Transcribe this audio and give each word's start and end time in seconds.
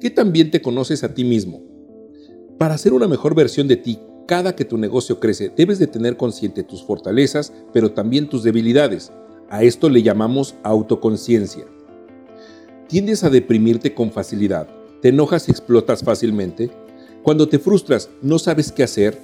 ¿Qué 0.00 0.08
tan 0.08 0.32
bien 0.32 0.50
te 0.50 0.62
conoces 0.62 1.04
a 1.04 1.12
ti 1.12 1.24
mismo? 1.24 1.62
Para 2.56 2.78
ser 2.78 2.94
una 2.94 3.06
mejor 3.06 3.34
versión 3.34 3.68
de 3.68 3.76
ti, 3.76 3.98
cada 4.26 4.56
que 4.56 4.64
tu 4.64 4.78
negocio 4.78 5.20
crece, 5.20 5.52
debes 5.54 5.78
de 5.78 5.86
tener 5.86 6.16
consciente 6.16 6.62
tus 6.62 6.82
fortalezas, 6.82 7.52
pero 7.74 7.92
también 7.92 8.26
tus 8.26 8.42
debilidades. 8.42 9.12
A 9.50 9.62
esto 9.62 9.90
le 9.90 10.02
llamamos 10.02 10.54
autoconciencia. 10.62 11.66
Tiendes 12.88 13.24
a 13.24 13.30
deprimirte 13.30 13.92
con 13.92 14.10
facilidad, 14.10 14.68
te 15.02 15.08
enojas 15.08 15.48
y 15.48 15.50
explotas 15.50 16.02
fácilmente. 16.02 16.70
Cuando 17.22 17.46
te 17.46 17.58
frustras, 17.58 18.08
no 18.22 18.38
sabes 18.38 18.72
qué 18.72 18.82
hacer, 18.82 19.18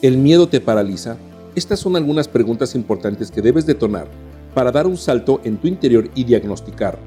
el 0.00 0.16
miedo 0.16 0.48
te 0.48 0.60
paraliza. 0.60 1.18
Estas 1.54 1.80
son 1.80 1.96
algunas 1.96 2.28
preguntas 2.28 2.74
importantes 2.74 3.30
que 3.30 3.42
debes 3.42 3.66
detonar 3.66 4.08
para 4.54 4.72
dar 4.72 4.86
un 4.86 4.96
salto 4.96 5.40
en 5.44 5.56
tu 5.56 5.68
interior 5.68 6.08
y 6.14 6.24
diagnosticar 6.24 6.98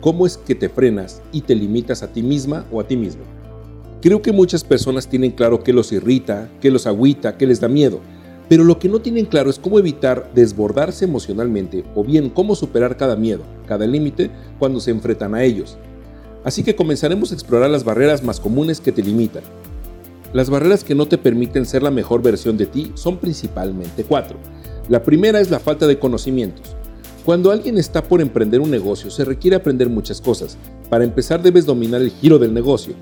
cómo 0.00 0.26
es 0.26 0.36
que 0.36 0.54
te 0.54 0.68
frenas 0.68 1.22
y 1.32 1.40
te 1.40 1.54
limitas 1.54 2.02
a 2.02 2.12
ti 2.12 2.22
misma 2.22 2.64
o 2.70 2.80
a 2.80 2.86
ti 2.86 2.96
mismo. 2.96 3.22
Creo 4.00 4.22
que 4.22 4.32
muchas 4.32 4.62
personas 4.62 5.08
tienen 5.08 5.32
claro 5.32 5.64
qué 5.64 5.72
los 5.72 5.90
irrita, 5.90 6.48
qué 6.60 6.70
los 6.70 6.86
agüita, 6.86 7.36
qué 7.36 7.46
les 7.46 7.60
da 7.60 7.68
miedo, 7.68 8.00
pero 8.48 8.62
lo 8.62 8.78
que 8.78 8.88
no 8.88 9.00
tienen 9.00 9.24
claro 9.24 9.50
es 9.50 9.58
cómo 9.58 9.78
evitar 9.78 10.30
desbordarse 10.34 11.04
emocionalmente 11.04 11.84
o 11.94 12.04
bien 12.04 12.30
cómo 12.30 12.54
superar 12.54 12.96
cada 12.96 13.16
miedo, 13.16 13.42
cada 13.66 13.86
límite 13.86 14.30
cuando 14.58 14.78
se 14.78 14.92
enfrentan 14.92 15.34
a 15.34 15.42
ellos. 15.42 15.76
Así 16.44 16.62
que 16.62 16.76
comenzaremos 16.76 17.32
a 17.32 17.34
explorar 17.34 17.70
las 17.70 17.82
barreras 17.82 18.22
más 18.22 18.38
comunes 18.38 18.80
que 18.80 18.92
te 18.92 19.02
limitan. 19.02 19.42
Las 20.32 20.50
barreras 20.50 20.84
que 20.84 20.94
no 20.94 21.06
te 21.06 21.18
permiten 21.18 21.66
ser 21.66 21.82
la 21.82 21.90
mejor 21.90 22.22
versión 22.22 22.56
de 22.56 22.66
ti 22.66 22.92
son 22.94 23.16
principalmente 23.16 24.04
cuatro. 24.04 24.38
La 24.88 25.02
primera 25.02 25.40
es 25.40 25.50
la 25.50 25.58
falta 25.58 25.88
de 25.88 25.98
conocimientos. 25.98 26.75
Cuando 27.26 27.50
alguien 27.50 27.76
está 27.76 28.04
por 28.04 28.20
emprender 28.20 28.60
un 28.60 28.70
negocio, 28.70 29.10
se 29.10 29.24
requiere 29.24 29.56
aprender 29.56 29.88
muchas 29.88 30.20
cosas. 30.20 30.56
Para 30.88 31.02
empezar, 31.02 31.42
debes 31.42 31.66
dominar 31.66 32.00
el 32.00 32.12
giro 32.12 32.38
del 32.38 32.54
negocio. 32.54 32.94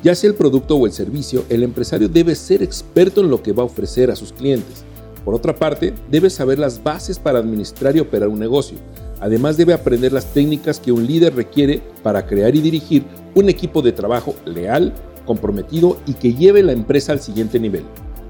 Ya 0.00 0.14
sea 0.14 0.30
el 0.30 0.36
producto 0.36 0.76
o 0.76 0.86
el 0.86 0.92
servicio, 0.92 1.44
el 1.48 1.64
empresario 1.64 2.08
debe 2.08 2.36
ser 2.36 2.62
experto 2.62 3.20
en 3.20 3.30
lo 3.30 3.42
que 3.42 3.50
va 3.50 3.64
a 3.64 3.66
ofrecer 3.66 4.12
a 4.12 4.14
sus 4.14 4.32
clientes. 4.32 4.84
Por 5.24 5.34
otra 5.34 5.56
parte, 5.56 5.92
debe 6.08 6.30
saber 6.30 6.60
las 6.60 6.84
bases 6.84 7.18
para 7.18 7.40
administrar 7.40 7.96
y 7.96 7.98
operar 7.98 8.28
un 8.28 8.38
negocio. 8.38 8.78
Además, 9.18 9.56
debe 9.56 9.72
aprender 9.72 10.12
las 10.12 10.32
técnicas 10.32 10.78
que 10.78 10.92
un 10.92 11.04
líder 11.04 11.34
requiere 11.34 11.82
para 12.04 12.26
crear 12.26 12.54
y 12.54 12.60
dirigir 12.60 13.02
un 13.34 13.48
equipo 13.48 13.82
de 13.82 13.90
trabajo 13.90 14.36
leal, 14.44 14.94
comprometido 15.26 15.96
y 16.06 16.14
que 16.14 16.32
lleve 16.32 16.62
la 16.62 16.70
empresa 16.70 17.10
al 17.10 17.18
siguiente 17.18 17.58
nivel. 17.58 17.82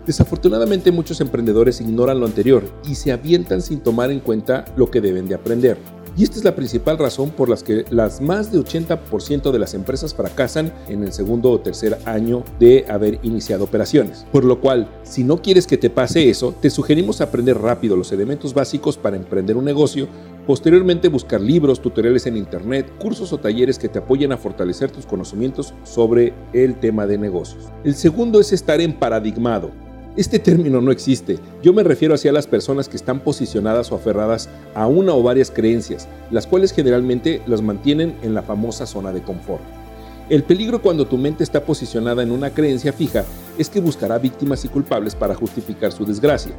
Desafortunadamente 0.09 0.91
muchos 0.91 1.21
emprendedores 1.21 1.83
ignoran 1.83 2.19
lo 2.19 2.25
anterior 2.25 2.65
y 2.89 2.95
se 2.95 3.13
avientan 3.13 3.61
sin 3.61 3.81
tomar 3.81 4.11
en 4.11 4.21
cuenta 4.21 4.65
lo 4.75 4.91
que 4.91 5.03
deben 5.03 5.29
de 5.29 5.35
aprender. 5.35 5.77
Y 6.17 6.23
esta 6.23 6.39
es 6.39 6.45
la 6.45 6.57
principal 6.57 6.97
razón 6.97 7.29
por 7.29 7.51
la 7.51 7.59
que 7.59 7.85
las 7.91 8.23
más 8.23 8.51
de 8.51 8.59
80% 8.59 9.53
de 9.53 9.59
las 9.59 9.75
empresas 9.75 10.15
fracasan 10.15 10.73
en 10.89 11.03
el 11.03 11.13
segundo 11.13 11.51
o 11.51 11.61
tercer 11.61 11.99
año 12.07 12.43
de 12.59 12.87
haber 12.89 13.21
iniciado 13.23 13.65
operaciones. 13.65 14.25
Por 14.33 14.45
lo 14.45 14.63
cual, 14.63 14.89
si 15.03 15.25
no 15.25 15.43
quieres 15.43 15.67
que 15.67 15.77
te 15.77 15.91
pase 15.91 16.31
eso, 16.31 16.55
te 16.59 16.71
sugerimos 16.71 17.21
aprender 17.21 17.59
rápido 17.59 17.95
los 17.95 18.11
elementos 18.11 18.55
básicos 18.55 18.97
para 18.97 19.17
emprender 19.17 19.59
un 19.59 19.67
negocio, 19.67 20.09
posteriormente 20.47 21.09
buscar 21.09 21.43
libros, 21.43 21.83
tutoriales 21.83 22.27
en 22.27 22.39
internet, 22.39 22.91
cursos 22.99 23.31
o 23.35 23.39
talleres 23.39 23.79
que 23.79 23.91
te 23.91 23.99
apoyen 23.99 24.33
a 24.33 24.39
fortalecer 24.39 24.91
tus 24.91 25.05
conocimientos 25.05 25.75
sobre 25.85 26.33
el 26.55 26.81
tema 26.81 27.07
de 27.07 27.19
negocios. 27.19 27.67
El 27.85 27.95
segundo 27.95 28.41
es 28.41 28.55
estar 28.55 28.81
en 28.81 28.99
paradigmado. 28.99 29.87
Este 30.19 30.41
término 30.41 30.81
no 30.81 30.91
existe. 30.91 31.39
Yo 31.63 31.73
me 31.73 31.85
refiero 31.85 32.13
hacia 32.13 32.33
las 32.33 32.49
personas 32.49 32.89
que 32.89 32.97
están 32.97 33.21
posicionadas 33.21 33.93
o 33.93 33.95
aferradas 33.95 34.49
a 34.75 34.89
una 34.89 35.15
o 35.15 35.23
varias 35.23 35.53
creencias, 35.53 36.09
las 36.33 36.45
cuales 36.45 36.73
generalmente 36.73 37.41
las 37.47 37.63
mantienen 37.63 38.17
en 38.23 38.35
la 38.35 38.43
famosa 38.43 38.85
zona 38.85 39.13
de 39.13 39.23
confort. 39.23 39.63
El 40.29 40.43
peligro 40.43 40.83
cuando 40.83 41.07
tu 41.07 41.17
mente 41.17 41.45
está 41.45 41.63
posicionada 41.63 42.25
en 42.25 42.33
una 42.33 42.51
creencia 42.51 42.93
fija 42.93 43.25
es 43.59 43.71
que 43.71 43.81
buscará 43.81 44.19
víctimas 44.19 44.65
y 44.65 44.69
culpables 44.69 45.15
para 45.15 45.37
justificar 45.37 45.93
su 45.93 46.05
desgracia, 46.05 46.51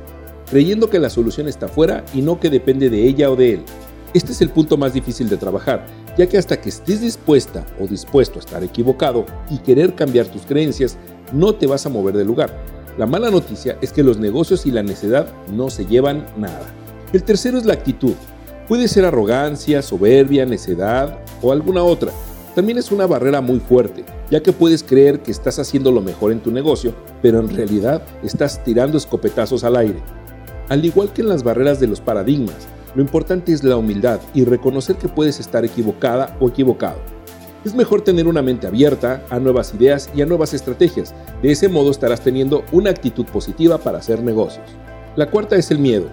creyendo 0.50 0.89
que 0.89 1.00
la 1.00 1.09
solución 1.09 1.50
está 1.50 1.67
fuera 1.67 2.06
y 2.13 2.22
no 2.22 2.39
que 2.39 2.50
depende 2.50 2.89
de 2.89 3.06
ella 3.06 3.29
o 3.29 3.35
de 3.35 3.56
él. 3.56 3.63
Este 4.13 4.31
es 4.31 4.39
el 4.39 4.51
punto 4.51 4.78
más 4.78 4.94
difícil 4.94 5.28
de 5.28 5.35
trabajar, 5.35 5.85
ya 6.17 6.28
que 6.28 6.38
hasta 6.38 6.62
que 6.62 6.69
estés 6.69 7.01
dispuesta 7.01 7.66
o 7.78 7.88
dispuesto 7.88 8.39
a 8.39 8.41
estar 8.41 8.63
equivocado 8.63 9.25
y 9.51 9.57
querer 9.57 9.95
cambiar 9.95 10.28
tus 10.28 10.44
creencias, 10.44 10.97
no 11.33 11.53
te 11.56 11.67
vas 11.67 11.85
a 11.85 11.89
mover 11.89 12.16
del 12.16 12.28
lugar 12.28 12.78
la 12.97 13.05
mala 13.05 13.29
noticia 13.31 13.77
es 13.81 13.94
que 13.94 14.03
los 14.03 14.17
negocios 14.17 14.66
y 14.66 14.72
la 14.72 14.83
necedad 14.83 15.27
no 15.53 15.69
se 15.69 15.85
llevan 15.85 16.25
nada. 16.38 16.61
El 17.13 17.23
tercero 17.23 17.57
es 17.57 17.66
la 17.66 17.73
actitud. 17.73 18.13
Puede 18.67 18.88
ser 18.88 19.05
arrogancia, 19.05 19.81
soberbia, 19.81 20.45
necedad 20.45 21.19
o 21.41 21.51
alguna 21.51 21.83
otra. 21.83 22.11
También 22.55 22.77
es 22.77 22.91
una 22.91 23.07
barrera 23.07 23.41
muy 23.41 23.59
fuerte, 23.59 24.03
ya 24.29 24.44
que 24.44 24.51
puedes 24.51 24.83
creer 24.83 25.22
que 25.22 25.31
estás 25.31 25.59
haciendo 25.59 25.91
lo 25.91 26.01
mejor 26.01 26.31
en 26.31 26.41
tu 26.41 26.51
negocio, 26.51 26.94
pero 27.22 27.39
en 27.39 27.50
realidad 27.50 28.01
estás 28.22 28.63
tirando 28.63 28.97
escopetazos 28.97 29.63
al 29.63 29.77
aire. 29.77 30.00
Al 30.67 30.83
igual 30.83 31.13
que 31.13 31.21
en 31.21 31.29
las 31.29 31.44
barreras 31.44 31.79
de 31.79 31.88
los 31.88 32.01
paradigmas, 32.01 32.67
lo 32.95 33.01
importante 33.01 33.53
es 33.53 33.63
la 33.63 33.77
humildad 33.77 34.19
y 34.33 34.45
reconocer 34.45 34.97
que 34.97 35.07
puedes 35.07 35.39
estar 35.39 35.63
equivocada 35.63 36.35
o 36.39 36.50
equivocado. 36.50 37.00
Es 37.65 37.75
mejor 37.75 38.01
tener 38.01 38.25
una 38.25 38.41
mente 38.41 38.67
abierta 38.67 39.21
a 39.29 39.37
nuevas 39.37 39.73
ideas 39.73 40.09
y 40.15 40.21
a 40.21 40.25
nuevas 40.25 40.53
estrategias. 40.53 41.13
De 41.41 41.51
ese 41.51 41.67
modo 41.67 41.91
estarás 41.91 42.21
teniendo 42.21 42.63
una 42.71 42.89
actitud 42.89 43.25
positiva 43.25 43.77
para 43.77 43.97
hacer 43.97 44.23
negocios. 44.23 44.65
La 45.17 45.29
cuarta 45.29 45.57
es 45.57 45.69
el 45.69 45.79
miedo. 45.79 46.07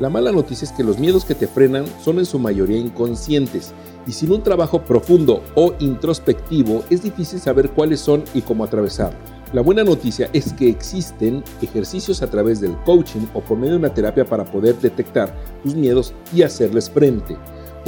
La 0.00 0.08
mala 0.08 0.32
noticia 0.32 0.66
es 0.66 0.72
que 0.72 0.82
los 0.82 0.98
miedos 0.98 1.24
que 1.24 1.36
te 1.36 1.46
frenan 1.46 1.84
son 2.02 2.18
en 2.18 2.26
su 2.26 2.40
mayoría 2.40 2.78
inconscientes 2.78 3.72
y 4.08 4.12
sin 4.12 4.32
un 4.32 4.42
trabajo 4.42 4.82
profundo 4.82 5.40
o 5.54 5.72
introspectivo 5.78 6.82
es 6.90 7.04
difícil 7.04 7.38
saber 7.38 7.70
cuáles 7.70 8.00
son 8.00 8.24
y 8.34 8.42
cómo 8.42 8.64
atravesarlos. 8.64 9.22
La 9.52 9.62
buena 9.62 9.84
noticia 9.84 10.28
es 10.32 10.52
que 10.52 10.68
existen 10.68 11.44
ejercicios 11.62 12.22
a 12.22 12.30
través 12.30 12.60
del 12.60 12.76
coaching 12.78 13.26
o 13.34 13.40
por 13.40 13.56
medio 13.56 13.74
de 13.74 13.78
una 13.78 13.94
terapia 13.94 14.24
para 14.24 14.44
poder 14.44 14.76
detectar 14.80 15.32
tus 15.62 15.76
miedos 15.76 16.12
y 16.34 16.42
hacerles 16.42 16.90
frente 16.90 17.36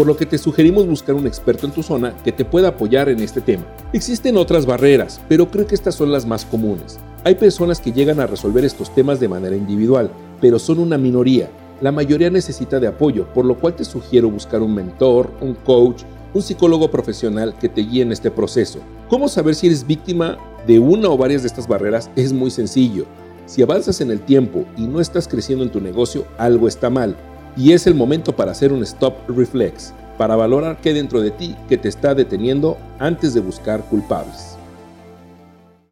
por 0.00 0.06
lo 0.06 0.16
que 0.16 0.24
te 0.24 0.38
sugerimos 0.38 0.86
buscar 0.86 1.14
un 1.14 1.26
experto 1.26 1.66
en 1.66 1.72
tu 1.72 1.82
zona 1.82 2.16
que 2.24 2.32
te 2.32 2.46
pueda 2.46 2.68
apoyar 2.68 3.10
en 3.10 3.20
este 3.20 3.42
tema. 3.42 3.66
Existen 3.92 4.38
otras 4.38 4.64
barreras, 4.64 5.20
pero 5.28 5.50
creo 5.50 5.66
que 5.66 5.74
estas 5.74 5.94
son 5.94 6.10
las 6.10 6.24
más 6.24 6.46
comunes. 6.46 6.98
Hay 7.22 7.34
personas 7.34 7.80
que 7.80 7.92
llegan 7.92 8.18
a 8.18 8.26
resolver 8.26 8.64
estos 8.64 8.94
temas 8.94 9.20
de 9.20 9.28
manera 9.28 9.54
individual, 9.54 10.10
pero 10.40 10.58
son 10.58 10.78
una 10.78 10.96
minoría. 10.96 11.50
La 11.82 11.92
mayoría 11.92 12.30
necesita 12.30 12.80
de 12.80 12.86
apoyo, 12.86 13.26
por 13.34 13.44
lo 13.44 13.58
cual 13.58 13.76
te 13.76 13.84
sugiero 13.84 14.30
buscar 14.30 14.62
un 14.62 14.74
mentor, 14.74 15.32
un 15.42 15.52
coach, 15.52 16.04
un 16.32 16.40
psicólogo 16.40 16.90
profesional 16.90 17.54
que 17.60 17.68
te 17.68 17.82
guíe 17.82 18.00
en 18.00 18.12
este 18.12 18.30
proceso. 18.30 18.78
¿Cómo 19.10 19.28
saber 19.28 19.54
si 19.54 19.66
eres 19.66 19.86
víctima 19.86 20.38
de 20.66 20.78
una 20.78 21.10
o 21.10 21.18
varias 21.18 21.42
de 21.42 21.48
estas 21.48 21.68
barreras? 21.68 22.10
Es 22.16 22.32
muy 22.32 22.50
sencillo. 22.50 23.04
Si 23.44 23.60
avanzas 23.60 24.00
en 24.00 24.10
el 24.10 24.20
tiempo 24.20 24.64
y 24.78 24.86
no 24.86 24.98
estás 24.98 25.28
creciendo 25.28 25.62
en 25.62 25.70
tu 25.70 25.82
negocio, 25.82 26.24
algo 26.38 26.68
está 26.68 26.88
mal 26.88 27.18
y 27.60 27.72
es 27.74 27.86
el 27.86 27.94
momento 27.94 28.34
para 28.34 28.52
hacer 28.52 28.72
un 28.72 28.82
stop 28.84 29.12
reflex, 29.28 29.92
para 30.16 30.34
valorar 30.34 30.80
qué 30.80 30.94
dentro 30.94 31.20
de 31.20 31.30
ti 31.30 31.54
que 31.68 31.76
te 31.76 31.90
está 31.90 32.14
deteniendo 32.14 32.78
antes 32.98 33.34
de 33.34 33.40
buscar 33.40 33.84
culpables. 33.84 34.56